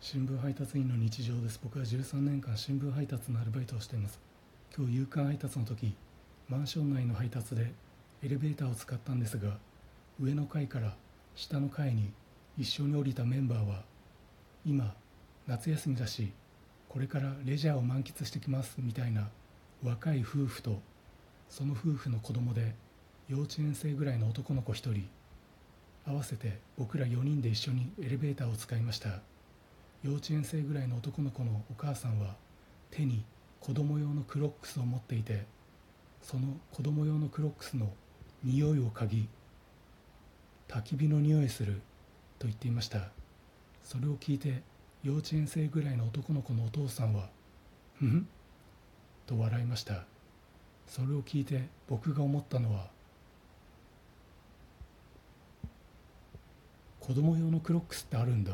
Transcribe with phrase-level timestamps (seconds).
[0.00, 1.58] 新聞配達員の日常です。
[1.62, 4.20] 僕は13年間新聞配達のアルバイトをしています。
[4.74, 5.92] 今日夕刊配達の時
[6.48, 7.72] マンション内の配達で
[8.22, 9.58] エレベーターを使ったんですが
[10.20, 10.94] 上の階から
[11.34, 12.12] 下の階に
[12.56, 13.82] 一緒に降りたメンバーは
[14.64, 14.94] 今
[15.48, 16.32] 夏休みだし
[16.88, 19.28] これからレジャーを満喫してきますみたいな
[19.82, 20.80] 若い夫婦と
[21.48, 22.76] その夫婦の子供で
[23.28, 25.08] 幼稚園生ぐらいの男の子1人
[26.06, 29.20] 合わせて僕ら4人で一緒にエレベーターを使いました。
[30.02, 32.36] 幼稚園生ぐらいの男の子のお母さんは
[32.90, 33.24] 手に
[33.60, 35.44] 子供用のクロックスを持っていて
[36.22, 37.90] その子供用のクロックスの
[38.44, 39.28] 匂いを嗅ぎ
[40.68, 41.80] 焚き火の匂いする
[42.38, 43.08] と言っていました
[43.82, 44.62] それを聞いて
[45.02, 47.28] 幼稚園生ぐらいの男の子のお父さんは
[48.04, 48.28] 「ん?」
[49.26, 50.04] と笑いました
[50.86, 52.90] それを聞いて僕が思ったのは
[57.00, 58.52] 子供用のクロックスってあるんだ